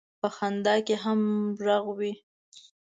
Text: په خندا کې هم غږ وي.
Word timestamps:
په 0.21 0.27
خندا 0.37 0.75
کې 0.85 0.95
هم 1.03 1.21
غږ 1.63 1.85
وي. 1.97 2.13